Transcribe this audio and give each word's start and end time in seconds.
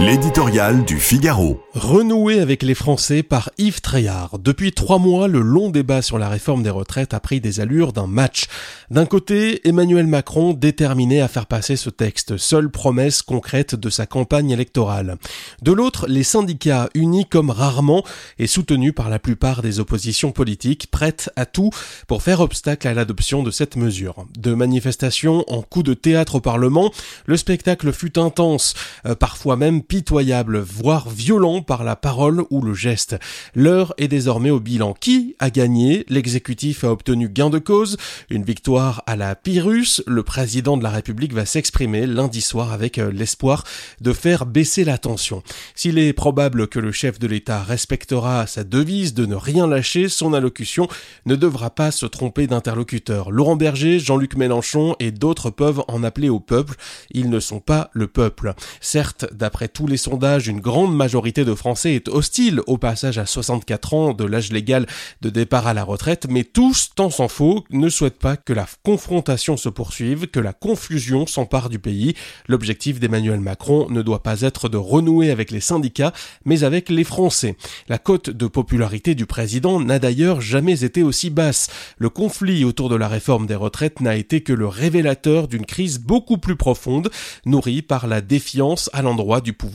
L'éditorial 0.00 0.84
du 0.84 1.00
Figaro. 1.00 1.60
Renoué 1.74 2.38
avec 2.38 2.62
les 2.62 2.76
Français 2.76 3.24
par 3.24 3.50
Yves 3.58 3.80
Treillard. 3.80 4.38
Depuis 4.38 4.70
trois 4.70 5.00
mois, 5.00 5.26
le 5.26 5.40
long 5.40 5.70
débat 5.70 6.02
sur 6.02 6.18
la 6.18 6.28
réforme 6.28 6.62
des 6.62 6.70
retraites 6.70 7.14
a 7.14 7.20
pris 7.20 7.40
des 7.40 7.58
allures 7.58 7.92
d'un 7.92 8.06
match. 8.06 8.46
D'un 8.92 9.06
côté, 9.06 9.66
Emmanuel 9.68 10.06
Macron 10.06 10.52
déterminé 10.52 11.20
à 11.20 11.26
faire 11.26 11.46
passer 11.46 11.74
ce 11.74 11.90
texte, 11.90 12.36
seule 12.36 12.70
promesse 12.70 13.22
concrète 13.22 13.74
de 13.74 13.90
sa 13.90 14.06
campagne 14.06 14.50
électorale. 14.50 15.16
De 15.62 15.72
l'autre, 15.72 16.06
les 16.06 16.22
syndicats 16.22 16.88
unis 16.94 17.26
comme 17.26 17.50
rarement 17.50 18.04
et 18.38 18.46
soutenus 18.46 18.94
par 18.94 19.10
la 19.10 19.18
plupart 19.18 19.62
des 19.62 19.80
oppositions 19.80 20.30
politiques, 20.30 20.92
prêtes 20.92 21.28
à 21.34 21.44
tout 21.44 21.70
pour 22.06 22.22
faire 22.22 22.40
obstacle 22.40 22.86
à 22.86 22.94
l'adoption 22.94 23.42
de 23.42 23.50
cette 23.50 23.74
mesure. 23.74 24.26
De 24.38 24.54
manifestations 24.54 25.44
en 25.48 25.62
coup 25.62 25.82
de 25.82 25.94
théâtre 25.94 26.36
au 26.36 26.40
Parlement, 26.40 26.92
le 27.26 27.36
spectacle 27.36 27.92
fut 27.92 28.16
intense, 28.16 28.74
euh, 29.04 29.16
parfois 29.16 29.56
même 29.56 29.82
pitoyable, 29.88 30.58
voire 30.58 31.08
violent 31.08 31.62
par 31.62 31.82
la 31.82 31.96
parole 31.96 32.44
ou 32.50 32.60
le 32.60 32.74
geste. 32.74 33.16
L'heure 33.54 33.94
est 33.96 34.08
désormais 34.08 34.50
au 34.50 34.60
bilan. 34.60 34.92
Qui 34.92 35.34
a 35.38 35.50
gagné? 35.50 36.04
L'exécutif 36.08 36.84
a 36.84 36.92
obtenu 36.92 37.28
gain 37.28 37.48
de 37.48 37.58
cause, 37.58 37.96
une 38.28 38.44
victoire 38.44 39.02
à 39.06 39.16
la 39.16 39.34
Pyrrhus. 39.34 40.02
Le 40.06 40.22
président 40.22 40.76
de 40.76 40.82
la 40.82 40.90
République 40.90 41.32
va 41.32 41.46
s'exprimer 41.46 42.06
lundi 42.06 42.42
soir 42.42 42.72
avec 42.72 42.98
euh, 42.98 43.10
l'espoir 43.10 43.64
de 44.00 44.12
faire 44.12 44.44
baisser 44.44 44.84
la 44.84 44.98
tension. 44.98 45.42
S'il 45.74 45.98
est 45.98 46.12
probable 46.12 46.68
que 46.68 46.78
le 46.78 46.92
chef 46.92 47.18
de 47.18 47.26
l'État 47.26 47.62
respectera 47.62 48.46
sa 48.46 48.64
devise 48.64 49.14
de 49.14 49.24
ne 49.24 49.36
rien 49.36 49.66
lâcher, 49.66 50.08
son 50.08 50.34
allocution 50.34 50.86
ne 51.24 51.34
devra 51.34 51.70
pas 51.70 51.90
se 51.90 52.04
tromper 52.04 52.46
d'interlocuteur. 52.46 53.30
Laurent 53.30 53.56
Berger, 53.56 53.98
Jean-Luc 53.98 54.36
Mélenchon 54.36 54.96
et 55.00 55.12
d'autres 55.12 55.50
peuvent 55.50 55.82
en 55.88 56.04
appeler 56.04 56.28
au 56.28 56.40
peuple. 56.40 56.74
Ils 57.10 57.30
ne 57.30 57.40
sont 57.40 57.60
pas 57.60 57.90
le 57.92 58.06
peuple. 58.06 58.54
Certes, 58.80 59.26
d'après 59.32 59.68
tous 59.78 59.86
les 59.86 59.96
sondages, 59.96 60.48
une 60.48 60.58
grande 60.58 60.92
majorité 60.92 61.44
de 61.44 61.54
Français 61.54 61.94
est 61.94 62.08
hostile 62.08 62.62
au 62.66 62.78
passage 62.78 63.16
à 63.16 63.26
64 63.26 63.94
ans 63.94 64.12
de 64.12 64.24
l'âge 64.24 64.50
légal 64.50 64.86
de 65.20 65.30
départ 65.30 65.68
à 65.68 65.72
la 65.72 65.84
retraite, 65.84 66.26
mais 66.28 66.42
tous, 66.42 66.90
tant 66.96 67.10
s'en 67.10 67.28
faut, 67.28 67.62
ne 67.70 67.88
souhaitent 67.88 68.18
pas 68.18 68.36
que 68.36 68.52
la 68.52 68.66
confrontation 68.82 69.56
se 69.56 69.68
poursuive, 69.68 70.26
que 70.26 70.40
la 70.40 70.52
confusion 70.52 71.28
s'empare 71.28 71.68
du 71.68 71.78
pays. 71.78 72.14
L'objectif 72.48 72.98
d'Emmanuel 72.98 73.38
Macron 73.38 73.88
ne 73.88 74.02
doit 74.02 74.24
pas 74.24 74.40
être 74.40 74.68
de 74.68 74.76
renouer 74.76 75.30
avec 75.30 75.52
les 75.52 75.60
syndicats, 75.60 76.12
mais 76.44 76.64
avec 76.64 76.88
les 76.88 77.04
Français. 77.04 77.54
La 77.88 77.98
cote 77.98 78.30
de 78.30 78.48
popularité 78.48 79.14
du 79.14 79.26
président 79.26 79.78
n'a 79.78 80.00
d'ailleurs 80.00 80.40
jamais 80.40 80.82
été 80.82 81.04
aussi 81.04 81.30
basse. 81.30 81.68
Le 81.98 82.10
conflit 82.10 82.64
autour 82.64 82.88
de 82.88 82.96
la 82.96 83.06
réforme 83.06 83.46
des 83.46 83.54
retraites 83.54 84.00
n'a 84.00 84.16
été 84.16 84.40
que 84.40 84.52
le 84.52 84.66
révélateur 84.66 85.46
d'une 85.46 85.66
crise 85.66 86.00
beaucoup 86.00 86.38
plus 86.38 86.56
profonde, 86.56 87.10
nourrie 87.46 87.82
par 87.82 88.08
la 88.08 88.20
défiance 88.20 88.90
à 88.92 89.02
l'endroit 89.02 89.40
du 89.40 89.52
pouvoir 89.52 89.67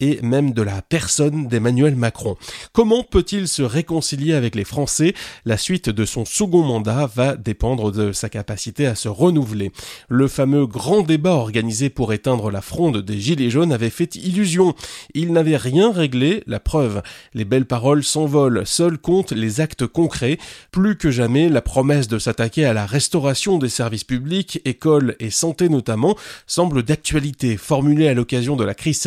et 0.00 0.20
même 0.22 0.52
de 0.52 0.62
la 0.62 0.82
personne 0.82 1.46
d'Emmanuel 1.46 1.96
Macron. 1.96 2.36
Comment 2.72 3.02
peut-il 3.02 3.48
se 3.48 3.62
réconcilier 3.62 4.34
avec 4.34 4.54
les 4.54 4.64
Français? 4.64 5.14
La 5.44 5.56
suite 5.56 5.88
de 5.88 6.04
son 6.04 6.24
second 6.24 6.62
mandat 6.62 7.10
va 7.14 7.36
dépendre 7.36 7.92
de 7.92 8.12
sa 8.12 8.28
capacité 8.28 8.86
à 8.86 8.94
se 8.94 9.08
renouveler. 9.08 9.72
Le 10.08 10.28
fameux 10.28 10.66
grand 10.66 11.02
débat 11.02 11.32
organisé 11.32 11.90
pour 11.90 12.12
éteindre 12.12 12.50
la 12.50 12.60
fronde 12.60 12.98
des 12.98 13.18
Gilets 13.18 13.50
jaunes 13.50 13.72
avait 13.72 13.90
fait 13.90 14.14
illusion. 14.16 14.74
Il 15.14 15.32
n'avait 15.32 15.56
rien 15.56 15.92
réglé, 15.92 16.42
la 16.46 16.60
preuve. 16.60 17.02
Les 17.34 17.44
belles 17.44 17.66
paroles 17.66 18.04
s'envolent, 18.04 18.66
seuls 18.66 18.98
comptent 18.98 19.32
les 19.32 19.60
actes 19.60 19.86
concrets. 19.86 20.38
Plus 20.70 20.96
que 20.96 21.10
jamais, 21.10 21.48
la 21.48 21.62
promesse 21.62 22.08
de 22.08 22.18
s'attaquer 22.18 22.64
à 22.64 22.72
la 22.72 22.86
restauration 22.86 23.58
des 23.58 23.68
services 23.68 24.04
publics, 24.04 24.60
écoles 24.64 25.16
et 25.20 25.30
santé 25.30 25.68
notamment, 25.68 26.16
semble 26.46 26.82
d'actualité, 26.82 27.56
formulée 27.56 28.08
à 28.08 28.14
l'occasion 28.14 28.56
de 28.56 28.64
la 28.64 28.74
crise 28.74 29.00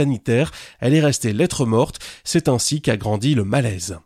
elle 0.80 0.94
est 0.94 1.02
restée 1.02 1.34
lettre 1.34 1.66
morte, 1.66 2.00
c'est 2.24 2.48
ainsi 2.48 2.82
qu'a 2.82 2.98
grandi 2.98 3.36
le 3.36 3.44
malaise. 3.44 3.98